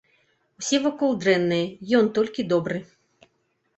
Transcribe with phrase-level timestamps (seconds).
[0.61, 1.69] Усе вакол дрэнныя,
[1.99, 2.85] ён толькі добры.